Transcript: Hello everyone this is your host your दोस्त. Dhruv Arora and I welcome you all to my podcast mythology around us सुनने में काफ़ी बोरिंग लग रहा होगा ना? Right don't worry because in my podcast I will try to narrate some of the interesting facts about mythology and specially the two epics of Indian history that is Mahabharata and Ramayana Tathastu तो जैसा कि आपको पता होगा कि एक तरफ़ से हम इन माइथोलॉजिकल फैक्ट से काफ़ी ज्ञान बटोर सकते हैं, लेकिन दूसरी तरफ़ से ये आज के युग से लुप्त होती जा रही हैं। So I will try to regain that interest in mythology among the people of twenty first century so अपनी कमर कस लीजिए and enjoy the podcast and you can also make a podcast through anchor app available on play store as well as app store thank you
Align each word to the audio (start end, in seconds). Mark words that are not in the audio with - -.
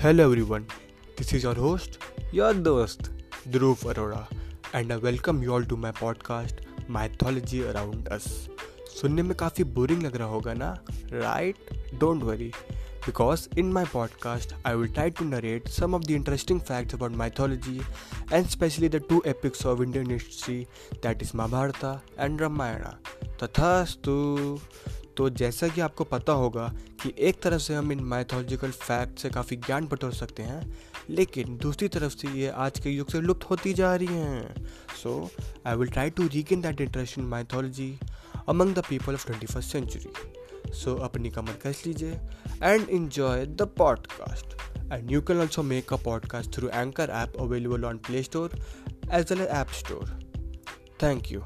Hello 0.00 0.22
everyone 0.22 0.62
this 1.18 1.32
is 1.34 1.44
your 1.46 1.56
host 1.56 1.98
your 2.34 2.54
दोस्त. 2.54 3.10
Dhruv 3.48 3.78
Arora 3.88 4.28
and 4.74 4.92
I 4.92 4.98
welcome 4.98 5.42
you 5.42 5.52
all 5.52 5.64
to 5.64 5.76
my 5.76 5.92
podcast 5.92 6.60
mythology 6.90 7.60
around 7.62 8.08
us 8.08 8.22
सुनने 9.00 9.22
में 9.22 9.36
काफ़ी 9.36 9.64
बोरिंग 9.64 10.02
लग 10.02 10.16
रहा 10.16 10.28
होगा 10.28 10.54
ना? 10.54 10.70
Right 11.12 11.68
don't 11.94 12.22
worry 12.22 12.50
because 13.06 13.46
in 13.58 13.72
my 13.72 13.84
podcast 13.84 14.54
I 14.66 14.74
will 14.74 14.92
try 14.92 15.10
to 15.10 15.24
narrate 15.24 15.68
some 15.68 15.94
of 15.94 16.02
the 16.02 16.10
interesting 16.10 16.60
facts 16.60 16.94
about 16.94 17.12
mythology 17.12 17.80
and 18.32 18.46
specially 18.46 18.88
the 18.88 19.02
two 19.08 19.22
epics 19.26 19.66
of 19.66 19.82
Indian 19.82 20.10
history 20.10 20.66
that 21.02 21.22
is 21.22 21.32
Mahabharata 21.34 22.02
and 22.18 22.40
Ramayana 22.40 22.84
Tathastu 23.42 24.16
तो 25.16 25.30
जैसा 25.30 25.68
कि 25.68 25.80
आपको 25.80 26.04
पता 26.04 26.32
होगा 26.32 26.74
कि 27.02 27.14
एक 27.18 27.42
तरफ़ 27.42 27.62
से 27.62 27.74
हम 27.74 27.92
इन 27.92 28.00
माइथोलॉजिकल 28.00 28.70
फैक्ट 28.70 29.18
से 29.18 29.30
काफ़ी 29.30 29.56
ज्ञान 29.56 29.86
बटोर 29.86 30.12
सकते 30.12 30.42
हैं, 30.42 30.78
लेकिन 31.10 31.56
दूसरी 31.56 31.88
तरफ़ 31.88 32.12
से 32.12 32.28
ये 32.28 32.48
आज 32.48 32.78
के 32.78 32.90
युग 32.90 33.10
से 33.10 33.20
लुप्त 33.20 33.50
होती 33.50 33.74
जा 33.74 33.94
रही 33.94 34.06
हैं। 34.06 34.66
So 35.02 35.30
I 35.66 35.76
will 35.76 35.88
try 35.88 36.10
to 36.10 36.26
regain 36.26 36.60
that 36.60 36.80
interest 36.80 37.18
in 37.18 37.24
mythology 37.24 37.98
among 38.48 38.74
the 38.74 38.78
people 38.78 39.14
of 39.14 39.26
twenty 39.26 39.46
first 39.46 39.72
century 39.72 40.12
so 40.72 40.94
अपनी 40.94 41.30
कमर 41.30 41.52
कस 41.52 41.82
लीजिए 41.86 42.10
and 42.62 42.88
enjoy 42.88 43.46
the 43.46 43.62
podcast 43.62 44.46
and 44.92 45.10
you 45.10 45.22
can 45.22 45.38
also 45.38 45.62
make 45.62 45.92
a 45.92 45.96
podcast 45.96 46.54
through 46.54 46.68
anchor 46.68 47.10
app 47.10 47.32
available 47.40 47.84
on 47.84 47.98
play 47.98 48.22
store 48.22 48.50
as 49.12 49.32
well 49.32 49.40
as 49.40 49.48
app 49.48 49.68
store 49.68 50.18
thank 51.02 51.32
you 51.32 51.42